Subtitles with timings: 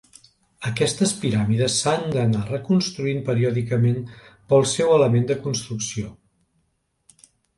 [0.67, 4.01] Aquestes piràmides s'han d'anar reconstruint periòdicament
[4.53, 6.09] pel seu element de construcció.